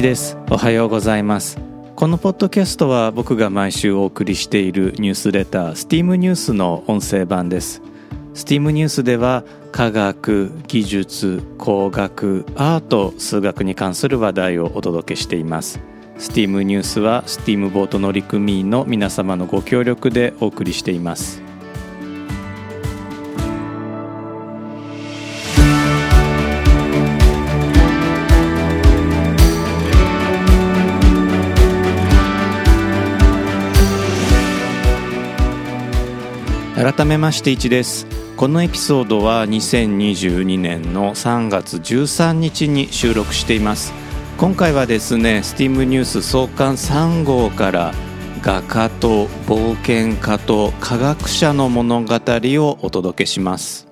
[0.00, 0.38] 一です。
[0.48, 1.58] おはようございます。
[1.94, 7.82] このポッドキャストは僕が毎週お送りしているニュースレター STEAM ニュースの音声版です。
[8.32, 15.80] STEAM ニュースでは科学技術工学アート数学に関する話題をお届けしています。
[16.16, 21.49] STEAM ニュースは STEAM ボート乗組員の皆様のご協力でお送りしています。
[36.80, 38.06] 改めまして1です。
[38.38, 43.92] このエピソードは2022年の3月13日に収録しています。
[44.38, 47.92] 今回はですね STEAM ニュース創刊3号から
[48.40, 53.86] 画家と冒険家と科学者の物語をお届けします。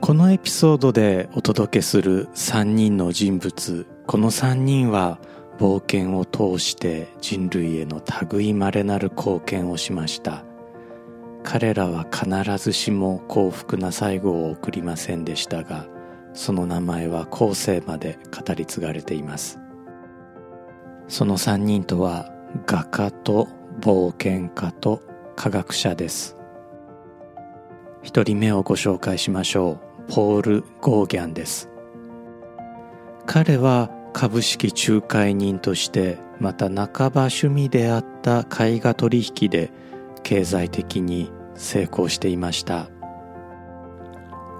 [0.00, 5.20] このエピソードでお届けする3人の人物この3人は
[5.58, 10.44] 冒険を通して人類への類まれなる貢献をしました。
[11.42, 12.28] 彼らは必
[12.62, 15.86] ずしも幸福な最後を送りませんでしたが
[16.34, 19.58] その名前は後世まで語り継がれています。
[21.08, 22.30] その3人とは
[22.66, 23.48] 画家と
[23.80, 25.02] 冒険家と
[25.36, 26.36] 科学者です。
[28.02, 30.12] 一人目をご紹介しましょう。
[30.12, 31.68] ポール・ゴーギャンです。
[33.26, 39.70] 彼は株式仲介人としてまた半ば趣味であった絵画取引で
[40.22, 42.90] 経済的に成功していました。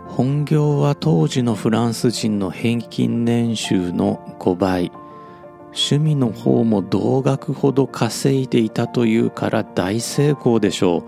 [0.07, 4.93] 本業は当時のフランス人の平均年収の5倍。
[5.69, 11.05] 趣味の方も同額ほど稼いでいたというから大成功でしょ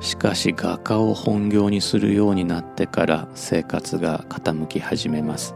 [0.00, 0.04] う。
[0.04, 5.54] しかし画家を本業にするようになってから生活が傾き始めます。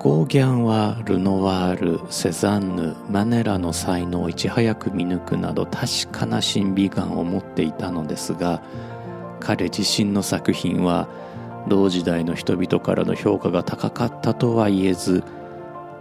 [0.00, 8.62] ゴーギャンはルノワールセザンヌマネラの才能をいち早く見抜くなど確かな審美眼を持っていたのですが
[9.40, 11.06] 彼自身の作品は
[11.68, 15.22] 同時代の人々からの評価が高かったとは言えず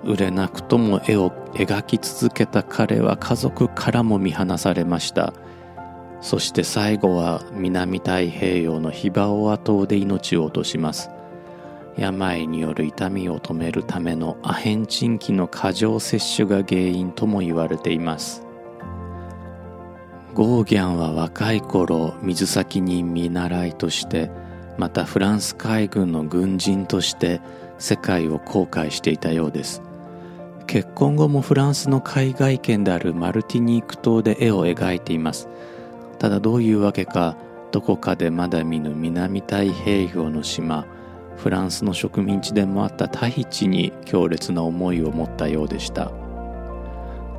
[0.05, 5.33] 売れなくとも絵を描き続けた彼は家族からも見放されました。
[6.21, 11.11] そして最後は南太平洋のヒバオア島で命を落とします。
[11.99, 18.43] 病による痛みを止めるためのアヘンチン基の過剰摂取が原因とも言われています。
[20.33, 24.31] ゴーギャンは若い頃水先人見習いとして
[24.77, 27.41] またフランス海軍の軍人として
[27.79, 29.81] 世界を航海していたようです。
[30.67, 35.49] 結婚後もフランスの海外圏であるマルティニーク島で絵を描いています。
[36.19, 37.35] ただどういうわけか
[37.71, 40.85] どこかでまだ見ぬ南太平洋の島
[41.41, 46.11] フランスの植民地でもあったタヒチに強烈な思いを持ったようでした。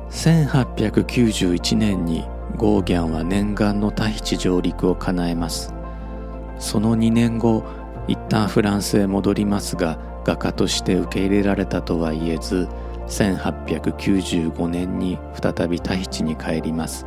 [0.09, 2.25] 1891年に
[2.57, 5.73] ゴーギャンは念願のタヒチ上陸を叶えます。
[6.57, 7.63] その2年後
[8.07, 12.67] 一旦フランスへ戻りますが画家として受け入れられたとは言えず
[13.07, 17.05] 1895年に再びタヒチに帰ります。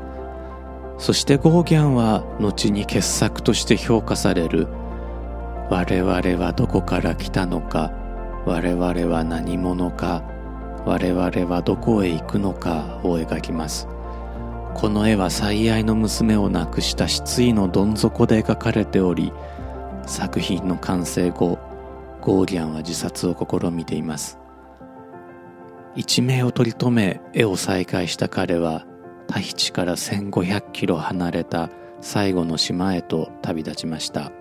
[0.99, 4.69] そしてゴーギャンは後に傑作として評価される
[5.71, 7.91] 我々はどこから来たのか
[8.47, 10.23] 我々は何者か
[10.85, 13.89] 我々はどこへ行くのかを描きます。
[14.75, 19.33] この絵は最愛の娘を亡くした失意のどん底で描かれており
[20.05, 21.59] 作品の完成後
[22.21, 24.39] ゴーギャンは自殺を試みています。
[25.95, 28.85] 一命を取り留め絵を再開した彼は
[29.29, 31.71] タヒチから1500キロ離れた
[32.01, 34.33] 最後の島へと旅立ちました。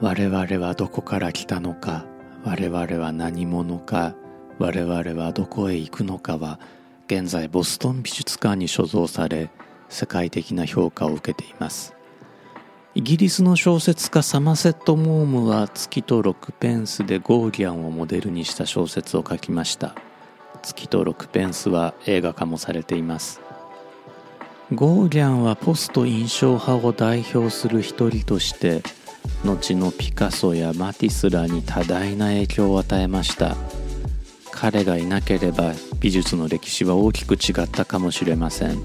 [0.00, 2.06] 我々はどこから来たのか
[2.42, 4.14] 我々は何者か
[4.58, 6.58] 我々はどこへ行くのかは
[7.06, 9.50] 現在ボストン美術館に所蔵され
[9.90, 11.94] 世界的な評価を受けています。
[12.94, 19.94] イギリスの小説家サマセット・モームは月と6ペンスでゴーギャンをモデルにした小説を書きました。
[20.62, 23.40] 月と6ペンスは映画化もされています。
[24.72, 28.82] ゴーギャンはポスト印象派を代表する一人として
[29.44, 33.56] 後のピカソやマティスらに多大な影響を与えました。
[34.50, 38.78] 彼がいなければ美術の歴史は大きく違ったかもしれません。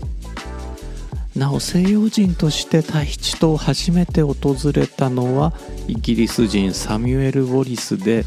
[1.35, 5.51] なお西洋人としてタヒチ島を初めて訪れたのは
[5.87, 8.23] イギリス人サミュエル・ウォリスで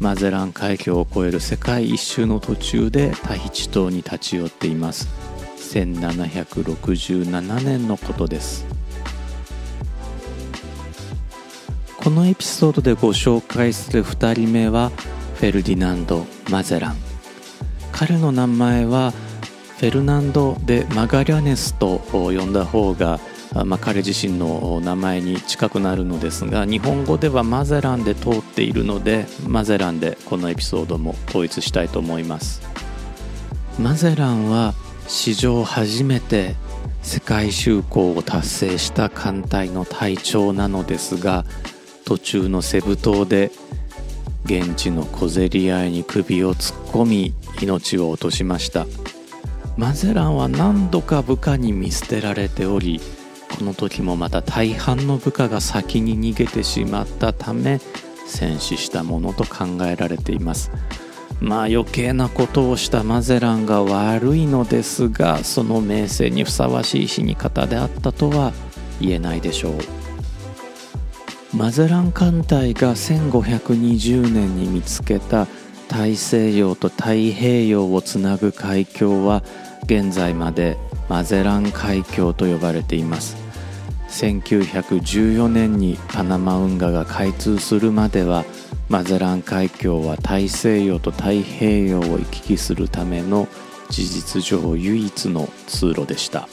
[0.00, 5.08] マゼラン海峡を越える世界一周の途中でタヒチ島に立ち寄っています。
[5.56, 8.65] 1767年のことです。
[12.06, 14.90] このエピソードでご紹介する2人目は
[15.40, 16.96] フェルディナンド・マゼラン。
[17.90, 19.10] 彼の名前は
[19.80, 23.18] フェルナンド・デ・マガリャネスと呼んだ方が
[23.64, 32.62] まあ、彼自身の名前に近くなるのですが日本語ではマゼランで通っているのでマゼランでこのエピソードも統一したいと思います。
[33.80, 34.74] マゼランは
[35.08, 36.54] 史上初めて
[37.02, 41.44] 世界就航を達成した艦隊の隊長なのですが
[42.06, 43.50] 途中のセブ島で
[44.44, 48.86] 現地の小競り合いに首を突っ込み命を落としました。
[49.76, 52.98] マゼランは何度か部下に見捨てられており
[53.58, 57.78] この時もまた大半の部下が先に逃げてしまったため
[58.26, 60.70] 戦死したものと考えられています。
[61.40, 68.52] まあ余計なことをしたマゼランが悪いのですがその名声にふさわしい死に方であったとは
[69.00, 70.05] 言えないでしょう。
[71.56, 75.46] マゼラン艦隊が1520年に見つけた
[75.88, 79.42] 大西洋と太平洋をつなぐ海峡は
[79.84, 80.76] 現在まで
[81.08, 83.38] マゼラン海峡と呼ばれています。
[84.10, 88.44] 1914年にパナマ運河が開通するまでは
[88.90, 93.48] マゼラン海峡は大西洋と太平洋を行き来するための
[93.88, 96.50] 事実上唯一の通路でした。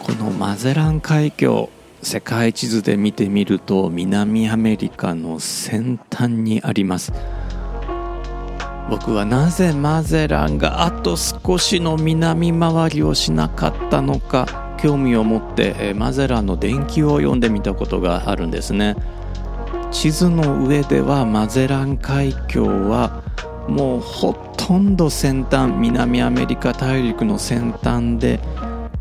[0.00, 1.70] このマゼラン海峡
[2.02, 7.12] 世界地図で見てみると南アメリカの先端にあります。
[8.88, 18.96] 僕はなぜマゼランがあと少しの南回りをしなかったのか興味を持ってマゼランの伝記を読んでみたことがあるんですね。
[19.92, 23.22] 地図の上ではマゼラン海峡は
[23.68, 28.40] もうほとんど先端南アメリカ大陸の先端で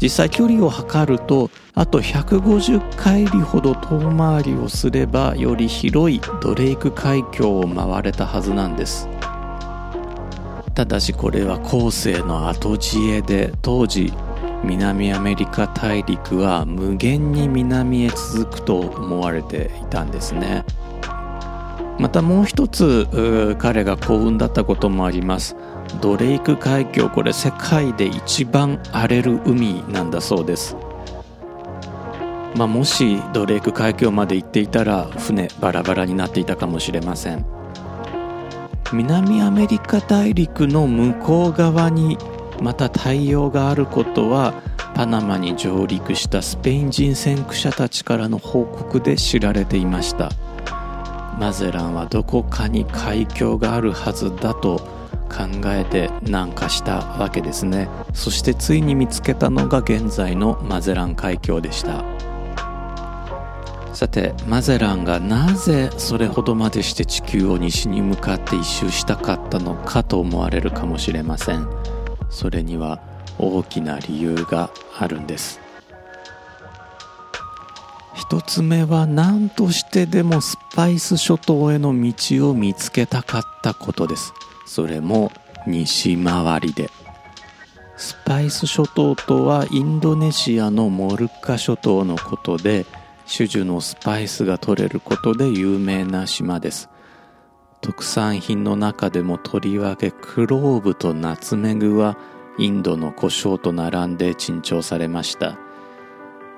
[0.01, 9.09] 実際距離を測るとあと150海里ほど遠回りをすればより広いドレイク海峡を回れたはずなんです。
[10.73, 14.13] ただしこれは後世の後知恵で当時
[14.63, 20.63] 南アメリカ大陸は無限に南へ続くと思われていたんですね。
[21.97, 25.57] またもう一つ彼が幸運だったこともあります。
[26.01, 30.75] ドレイク海峡これ世界で一番荒れる海なんだそうです。
[32.55, 37.45] まあ、もしドレイク海峡まで行っていたら船バラバラになっていたかもしれません。
[38.91, 42.17] 南アメリカ大陸の向こう側に
[42.61, 44.53] また太陽があることは
[44.95, 50.29] パナマに上陸したスペイン人先駆者たちからの報告で知られていました。
[51.39, 54.98] マゼランはどこかに海峡があるはずだと
[55.29, 57.87] 考えて南下したわけですね。
[58.13, 62.03] そしてついに見つけたのが現在のマゼラン海峡でした。
[63.93, 71.67] さてマゼランがなぜそれほどまでして地球を西に向かって一周したかったのかと思われるかもしれません。
[72.29, 73.01] それには
[73.37, 75.59] 大きな理由があるんです。
[78.15, 84.33] 一つ目は何としてでもスパイス諸島への道を見つけたかったことです。
[84.69, 85.31] それも
[85.65, 86.91] 西回りで。
[87.97, 92.85] スパイス諸島とはインドネシアのモルッカ諸島のことで
[93.25, 96.87] 種々のスパイスが取れることで有名な島です。
[97.81, 102.15] 特産品の中でもとりわけクローブとナツメグは
[102.59, 105.57] インドの胡椒と並んで珍重されました。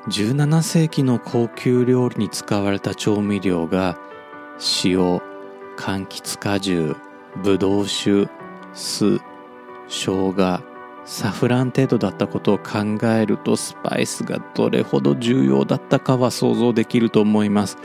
[0.10, 3.98] 17世紀の高級料理に使われた調味料が
[4.84, 5.22] 塩
[5.78, 6.98] 柑橘果汁
[7.38, 8.28] ブドウ酒
[8.74, 9.20] 酢
[9.88, 10.64] 生姜
[11.06, 17.78] サフラン程度だったことを考えるとスパイスがどれほど重要だったかは想像できると思います。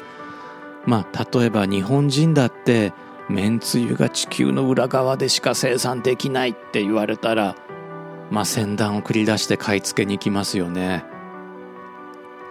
[0.84, 2.92] まあ例えば日本人だって
[3.28, 7.56] めんつゆが地球の裏側でしか生産できないって言われたら
[8.30, 11.04] まあ先端を繰り出して買い付けに行きますよね。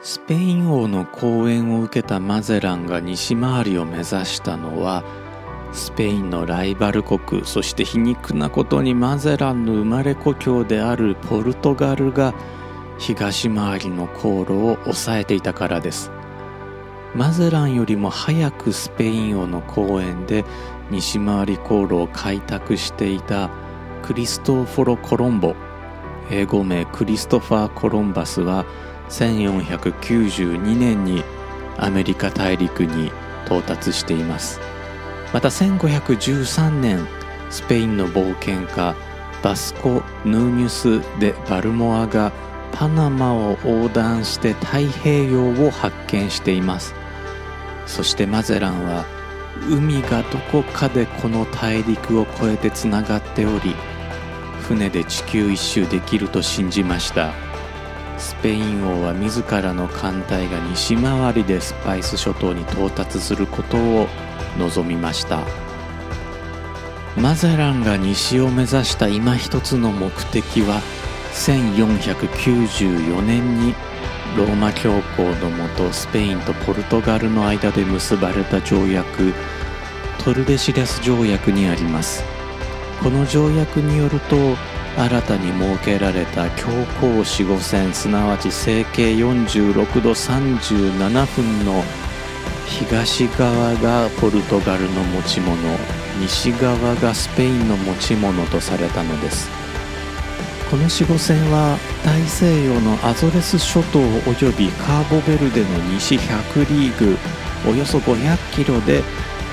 [0.02, 5.04] スペイン王の講演を受けたマゼランが西回りを目指したのは
[5.72, 12.34] スペインのライバル国そして皮肉なことにマゼランの生まれ故郷であるポルトガルが
[12.98, 16.12] 東回りの航路を抑えていたからです。
[17.16, 20.44] マゼランよりも早くスペイン王の公園で
[20.92, 23.50] 西回り航路を開拓していた
[24.04, 25.56] クリストフォロ・コロンボ
[26.30, 28.66] 英語名クリストファー・コロンバスは
[29.10, 31.24] 1492年に
[31.78, 33.12] アメリカ大陸に
[33.46, 34.75] 到達しています。
[35.36, 37.06] また1513年
[37.50, 38.96] スペインの冒険家
[39.44, 42.32] バスコ・ヌーニュス・デ・バルモアが
[42.72, 46.96] パナマを横断して太平洋を発見しています。
[47.86, 49.04] そしてマゼランは
[49.70, 53.76] 海がどこかでこの大陸を越えてつながっており
[54.62, 57.34] 船で地球一周できると信じました。
[58.18, 64.08] スペイン王は自らの艦隊が西回りでスパイス諸島に到達することを
[64.58, 65.44] 望みました。
[67.18, 70.82] マゼランが西を目指した今一つの目的は
[71.34, 73.74] 1494年に
[74.38, 79.34] ローマ教皇のもとスペインとポルトガルの間で結ばれた条約
[80.24, 82.24] トルデシレス条約にあります。
[83.02, 84.36] この条約によると
[84.98, 86.68] 新たに設けられた教
[87.00, 91.84] 皇四五線すなわち整形46度37分の
[92.66, 95.58] 東側がポルトガルの持ち物
[96.20, 99.50] 西側がスペインの持ち物とされたのです。
[100.70, 107.18] この四五線は大西洋のアゾレス諸島及びカーボベルデの西100リーグ
[107.70, 109.04] およそ500キロで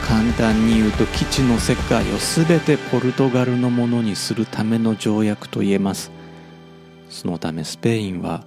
[0.02, 6.10] 簡単に言うと基地の世界を全てポルトガルのものにするための条約と言えます。
[7.08, 8.44] そのためスペインは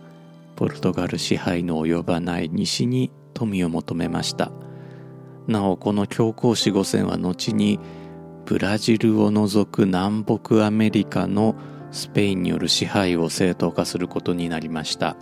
[0.56, 4.52] ポルトガル支配の及ばない西に富を求めました。
[5.46, 7.80] なおこの教皇四五線は後に
[8.46, 11.56] ブラジルを除く南北アメリカの
[11.92, 15.16] スペインによる支配を正当化することになりました。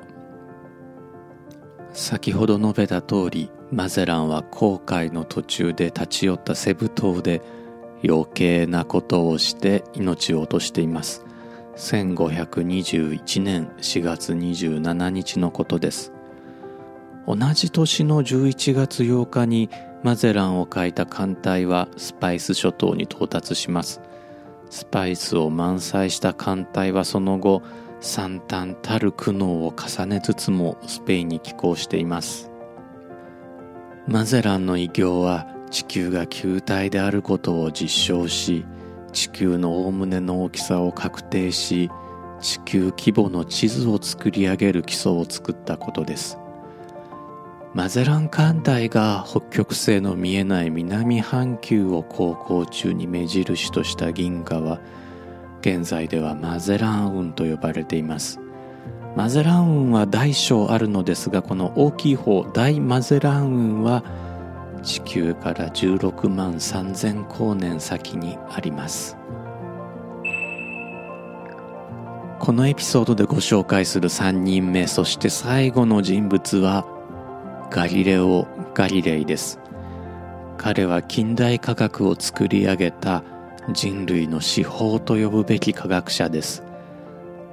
[1.91, 7.41] 先ほど述べた通りマゼランは航海の途中で立ち寄ったセブ島で
[8.03, 11.25] 余計なことをして命を落としています。
[11.75, 16.12] 1521年4月27日のことです。
[17.27, 19.70] 同じ年の11月8日に
[20.03, 24.01] マゼランを書いた艦隊はスパイス諸島に到達します。
[24.70, 27.62] スパイスを満載した艦隊はその後
[28.01, 32.51] 惨憺たる苦悩を重ねつつもスペインに寄港しています。
[34.08, 38.65] マゼランの偉業は地球が球体であることを実証し
[39.13, 41.89] 地球のおおむねの大きさを確定し
[42.42, 46.38] 地球規模の地図を作り上げる基礎を作ったことです。
[47.74, 54.80] マゼラン艦隊が北極星の見えない南半球を航行中に目印とした銀河は
[55.62, 58.39] 現在ではマゼラン雲と呼ばれています。
[59.15, 64.03] マゼラン雲は大小あるのですがこの大きい方大マゼラン雲は
[64.84, 69.18] 地球から16万3000光年先にあります。
[72.39, 76.86] このエピソードでご紹介する3人目そして最後の人物は
[77.74, 79.60] ガリレオ・ガリレイです。
[80.60, 83.24] 彼は近代科学を作り上げた
[83.72, 86.63] 人類の至宝と呼ぶべき科学者です。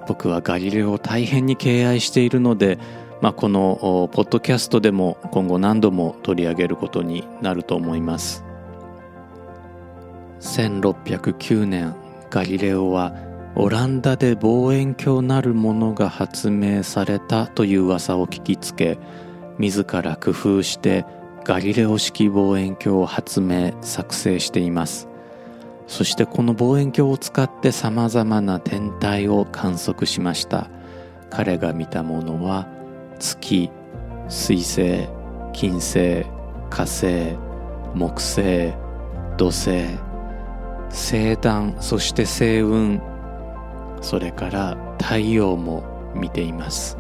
[0.07, 2.79] 僕はガリレオを大変に敬愛しているので、
[3.23, 8.45] まあ、このポッドキャストでも今後何度も取り上げることになると思います。
[10.41, 11.95] 1609年
[12.29, 13.15] ガリレオは
[13.57, 18.99] オランダで望遠鏡なるものが発明されたという噂を聞きつけ
[19.61, 21.05] 自ら工夫して
[21.45, 25.07] ガリレオ式望遠鏡を発明作成しています。
[25.87, 30.71] そしてこの望遠鏡を使って様々な天体を観測しました。
[31.29, 32.67] 彼が見たものは
[33.19, 33.71] 月
[34.29, 35.09] 水星
[35.52, 36.25] 金星
[36.71, 37.37] 火星
[37.95, 38.73] 木星
[39.37, 39.85] 土星
[40.88, 43.00] 星団そして星雲
[44.00, 47.00] それから太陽も見ています。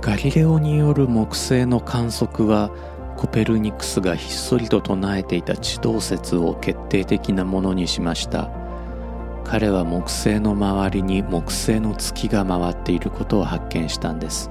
[0.00, 2.70] ガリレオによる木星の観測は
[3.18, 8.50] コペルニクスがひっそりと唱えていた地動説を決定的なものにしました。
[9.44, 14.50] 彼は木星の周りに木星の月が回っていることを発見したんです。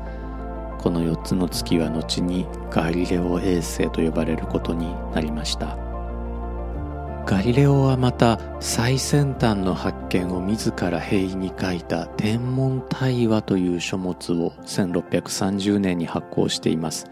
[0.77, 5.88] この4つの月は後にガリレオ衛星と呼ばれることになりました。
[7.29, 17.05] ガリレオはまた最先端の発見を自ら平易に書いた天文対話という書物を1630年に発行しています。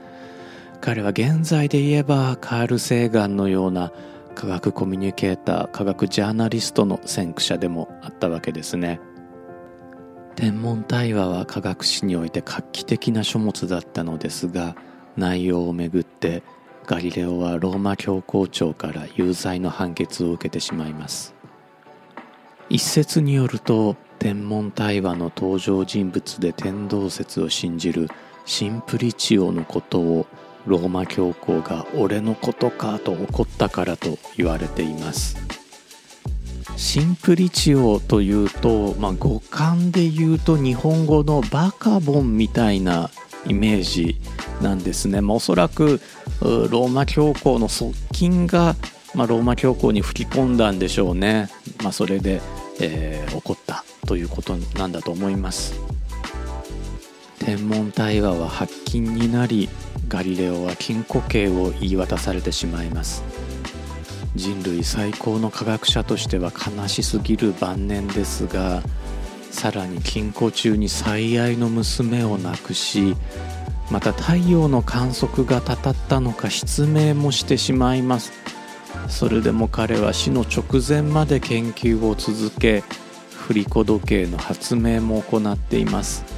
[0.82, 3.92] 彼は現在で言えばカール・セーガンのような
[4.34, 9.00] 科学コミュニケーター科学ジャーナリストの先駆者でもあったわけですね。
[10.36, 14.76] 天文対話は科学史において画期的な書物だったのですが
[15.16, 16.42] 内容をめぐって
[16.88, 21.36] ガリレオはローマ教皇庁から有罪の判決を受けてしまいます。
[22.70, 28.08] 一説によると天文対話の登場人物で天動説を信じる
[28.46, 30.28] シンプリチオのことを
[30.66, 35.38] ローマ教皇が俺のことかと怒ったからと言われています。
[36.78, 43.10] シンプリチオというと、まあ、語感で言うと日本語のバカボンみたいな
[43.46, 44.22] イメージ
[44.62, 46.00] なんですね、まあ、おそらく
[46.42, 48.76] ローマ教皇の側近が、
[49.16, 51.50] まあ、ローマ教皇に吹き込んだんでしょうね、
[51.84, 52.42] まあ、それで、
[52.80, 55.74] えー、起こったということなんだと思います。
[57.40, 59.70] 天文対話は発禁になり
[60.10, 63.24] ガリレオは禁錮刑を言い渡されてしまいます。
[64.36, 68.84] 人類最高の科学者としては悲しすぎる晩年ですが
[69.50, 73.16] さらに禁錮中に最愛の娘を亡くし
[73.90, 78.32] また太陽の観測がたたったのか失明もしてしまいます。
[79.08, 82.84] それでも彼は死の直前まで研究を続け
[83.32, 86.37] 振り子時計の発明も行っています。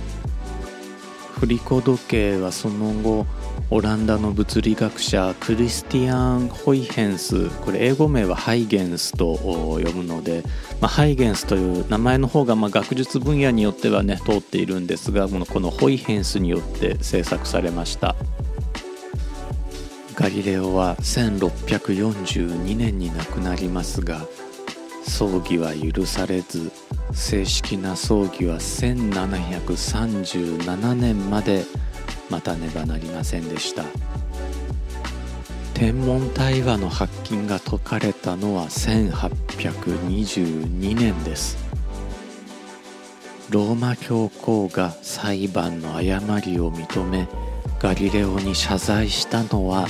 [1.39, 3.25] 振り子時計はその後
[3.69, 10.43] オランダの物理学者クリスティアン・ホイヘンスこれ英語名はハイゲンスと読むので、
[10.81, 18.15] まあ、ハイゲンスという名前の方がま学術分野によってはね通っているんですがこのこのホイヘンスによって制作されました。
[20.15, 24.27] ガリレオは1642年に亡くなりますが
[25.10, 26.72] 葬儀は許されず
[27.12, 31.66] 正式な葬儀は1737年まで
[32.30, 33.84] 待たねばなりませんでした。
[35.74, 41.58] 天文対話の発禁が解かれたのは1822年です。
[43.50, 47.28] ローマ教皇が裁判の誤りを認め
[47.80, 49.88] ガリレオに謝罪したのは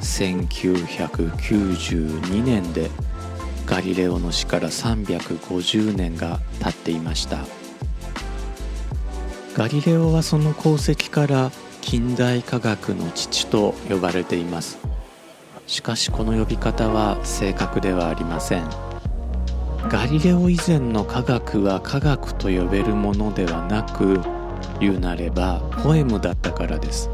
[0.00, 2.90] 1992年で
[3.70, 7.38] ガリレオの死から350年が経っていました。
[9.54, 14.78] ガリレオはその功績から近代科学の父と呼ばれています。
[15.68, 18.68] しかしこの呼び方は正確ではありません。
[19.88, 24.20] ガリレオ以前の科学は科学と呼べるものではなく
[24.80, 27.08] 言うなればポエムだったからです。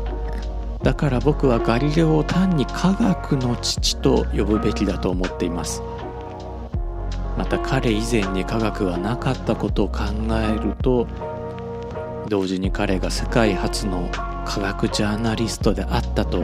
[0.83, 5.83] だから僕はガリレオを単に科学の父と呼ぶべきだと思っています。
[7.37, 11.07] また彼以前に科学はなかったことを考えると
[12.29, 14.09] 同時に彼が世界初の
[14.44, 16.38] 科学ジャーナリストであったと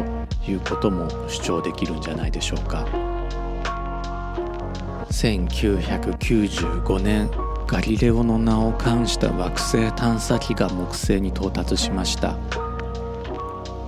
[0.46, 2.86] いうことも主張できるんじゃないでしょうか。
[5.10, 7.30] 1995年
[7.66, 12.36] ガリレオの名を冠した惑星探査機が木星に到達しました。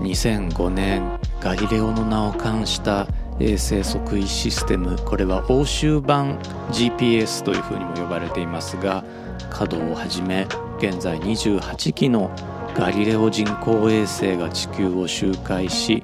[0.01, 3.07] 2005年ガリレオの名を冠した
[3.41, 6.39] 衛星測位システムこれは欧州版
[6.71, 9.05] GPS というふうにも呼ばれていますが
[9.51, 10.47] 稼働をはじめ
[10.79, 12.31] 現在28機の
[12.75, 16.03] ガリレオ人工衛星が地球を周回し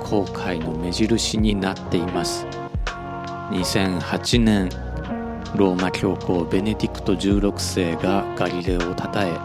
[0.00, 2.46] 航海の目印になっています。
[3.50, 4.68] 2008年
[5.56, 9.36] ローマ教皇ベネディクト16世がガリレオをたたえ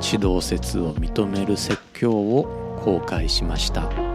[0.00, 4.07] 地動説を認める説教を公開しました。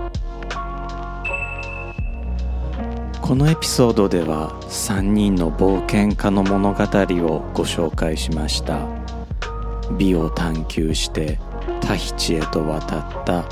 [3.23, 8.85] このエピソードでは3人の冒険家の物語をご紹介しました。
[9.97, 11.39] 美を探求して
[11.79, 13.45] タヒチへと渡った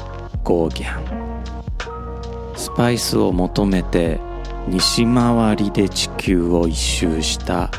[0.44, 2.58] ゴーギャン。
[2.58, 4.20] スパイスを求めて
[4.68, 7.72] 西回りで地球を一周した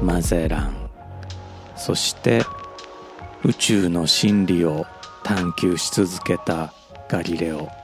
[0.00, 0.76] マゼラン。
[1.74, 2.44] そして
[3.42, 4.86] 宇宙の真理を
[5.24, 6.72] 探求し続けた
[7.08, 7.81] ガリレオ。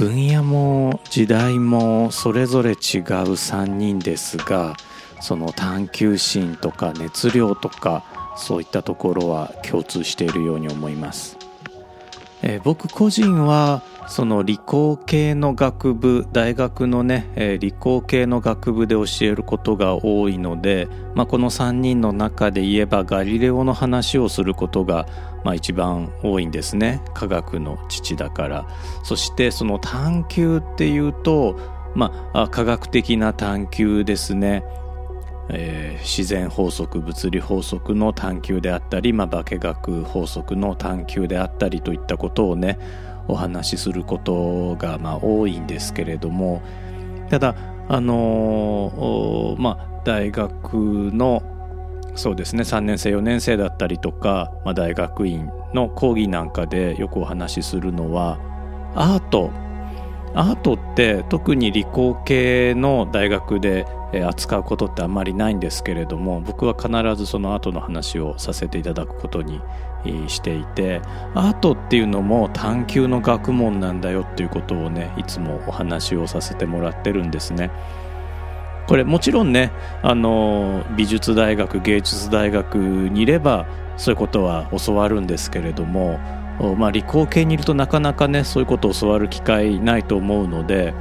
[0.00, 4.74] 分野も時代もそれぞれ違う3人ですが
[5.20, 8.02] その探求心とか熱量とか
[8.34, 11.36] そういったところは共通しているように思います、
[12.42, 25.06] えー、僕個人はその理工系の学部大学のね、えー、理工系の学部で教えることが多いので、まあ、この3人の中で言えばガリレオの話をすることが、
[25.44, 27.02] まあ、一番多いんですね。
[27.14, 28.66] 科学の父だから。
[29.04, 31.56] そしてその探求っていうと
[31.94, 34.64] まあ科学的な探求ですね。
[35.52, 42.78] えー、自然法則物理法則の探求であったり、まあ、化学法則の探求であったりといったことをね
[43.28, 46.62] お話しすることがまあ多いんですけれども
[47.28, 47.54] ただ
[47.88, 50.74] あのー、まあ大学
[51.12, 51.42] の
[52.14, 58.38] そうですね3年生4年生だったりとか、まあ、大学院の講義なんかでよくお話しするのは
[58.94, 59.50] アート。
[60.32, 69.60] アートって特に理工系の大学で扱うことってあんまりないんですけれども僕は必ずそのアートの話をさせていただくことに
[70.28, 71.00] していて
[71.34, 77.70] アートっていうのも探求の学問なんだよっていうことをねいつもお話をさせてもらってるんですね。
[78.88, 79.70] これもちろんね
[80.02, 86.18] あの美術大学芸術大学にいればそういうことは教わるんですけれども
[86.76, 90.92] まあ、理工系にいるとなかなかねそういうことを教わる機会ないと思うので、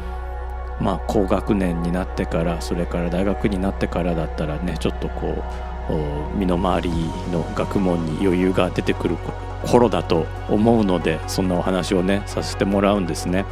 [0.80, 5.44] まあ、高学年になってからそれから大学になってからだったらねちょっとこ
[5.90, 6.90] う身の回り
[7.32, 9.18] の学問に余裕が出てくる
[9.66, 13.46] 頃だと思うのでそんなお話をねさせてもらうんですね。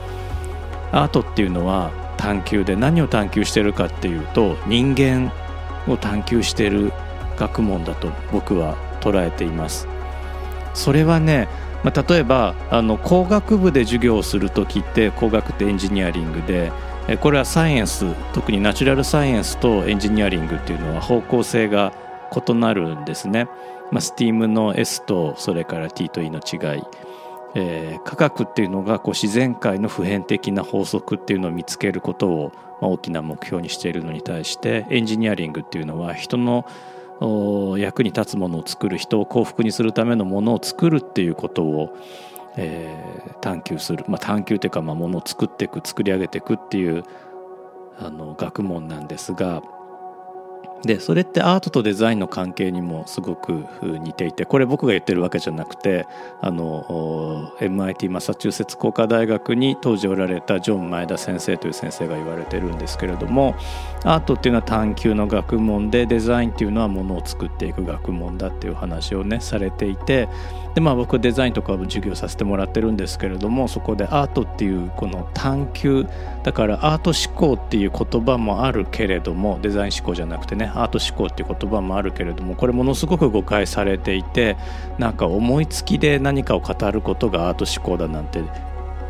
[0.92, 5.32] アートっていうのは探求で何を探求してるかっていうと人間
[5.88, 6.94] を探求してる
[7.38, 9.88] 学問だと僕は捉えています。
[10.74, 11.48] それはね
[11.84, 16.72] まあ、例えばあの工学部で授業をする時って工学ってエンジニアリングで
[17.16, 21.94] これはサイエンス特にナチュラルサイエンスとエンジニアリングっていうのは方向性が
[22.36, 23.48] 異なるんですね。
[23.92, 26.84] まあ、STEAM の S とそれから T と E の違い、
[27.56, 36.66] えー、科学っていうのがこう自然界の普遍的な法則っていうのを見つけることを、ま、大きな目標にしているのに対してエンジニアリングっていうのは人の
[37.78, 41.96] 役に立つものを作る人を幸福にするためのものを作るっていうことを、
[42.58, 47.04] えー、探求する、まあ、探求というか、ま、ものを作っていく作り上げていくっていう
[48.00, 49.62] あの学問なんですが
[50.84, 56.08] でそれってアートとデザインの関係にもすごく似ていてこれ僕が言ってるわけじゃなくて
[56.40, 63.56] あの MIT マサチューセッツ工科大学に当時おられたジョン前田先生という先生が言われてるんですけれども
[64.04, 70.30] アートっていうのは探求の学問でデザインっていうのはものを作っていく学問だっていう話をねされていて
[70.76, 76.08] でまあ僕デザインとかも授業させてもらってるんですけれどもそこでアートっていうこの探求
[76.44, 84.58] だからアート思考っていう言葉もあるけれどもデザイン思考じゃなくてねアート思考っていう言葉もあるけれどもこれものすごく誤解されていて
[84.98, 88.40] なんか思いつきで何かを語ることがアート思考だなんて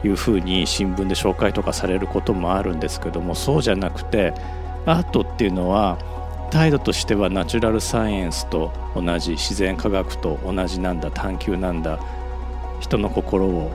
[0.04, 4.34] いうふうに新聞で紹介とかされることもあるんですけどもそうじゃなくて
[4.86, 5.98] アートっていうのは
[6.50, 12.00] 態度としてはナチュラルサイエンスと同じ自然科学と同じなんだ探求なんだ
[12.80, 13.72] 人の心を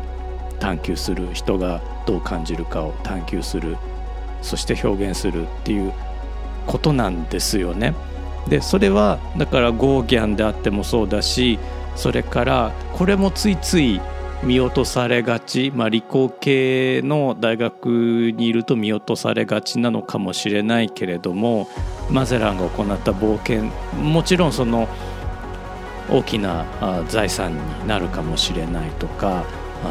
[0.58, 3.76] 探求する人がどう感じるかを探求する
[4.40, 5.92] そして表現するっていう
[6.66, 7.94] ことなんですよね。
[8.48, 11.58] でそれはだからゴーギャンであってもそうだし
[11.94, 14.00] それからこれもついつい
[14.42, 21.68] 見落とされがち、まあ、理工系の大学にいると見落とされがちなのかもしれないけれども
[22.10, 23.64] マゼランが行った冒険
[23.96, 24.88] もちろんその
[26.10, 26.66] 大きな
[27.08, 29.44] 財産になるかもしれないとか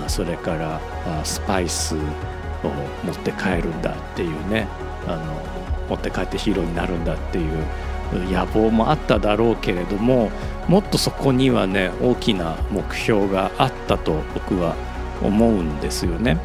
[0.08, 0.82] それから
[1.24, 2.00] スパイスを
[3.06, 4.68] 持って帰るんだっていうね
[5.08, 5.61] あの
[5.92, 7.66] 持って帰ってヒーローになるんだっていう
[8.32, 10.32] 野望もあっただろうけれども
[10.68, 14.76] もっとそこにはね大きな目標があったと僕は
[15.22, 16.38] 思うんですよね。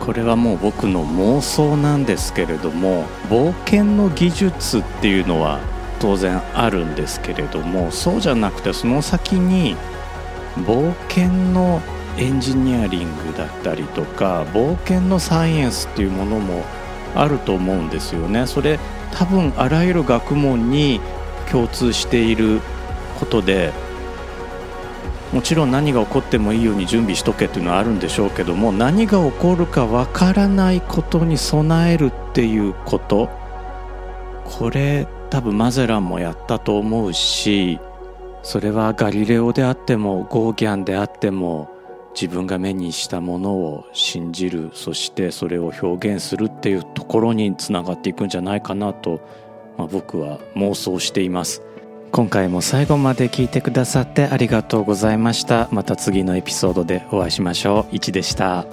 [0.00, 5.60] これはもう僕の妄想なんですけれども冒険の技術っていうのは
[6.00, 9.76] 当然あるんですけれどもそうじゃなくてその先に
[10.56, 11.82] 冒険の
[12.16, 16.64] エンジニアリングだったりとか冒険のサイエンスっていうものも
[17.14, 18.46] あると思うんですよね。
[18.46, 18.78] それ
[19.12, 21.00] 多分あらゆる学問に
[21.50, 22.60] 共通している
[23.18, 23.72] ことで
[25.32, 33.30] もちろん何が起こってもいいように準備しとけっていうのはあるんでしょうけども何が起こるかわからないことに備えるっていうこと
[34.44, 37.78] これ多分マゼランもやったと思うし
[38.42, 41.69] それはガリレオであってもゴーギャンであっても
[42.14, 49.20] 自分が目にしたものを信じるそしてそれを表現するっていうところにつながっていくんじゃないかなと、
[49.78, 51.62] まあ、僕は妄想しています。
[52.12, 55.68] 今回も最後まで聞いてくださってありがとうございました。
[55.70, 57.96] また次のエピソードでお会いしましょう。
[57.96, 58.66] いでした。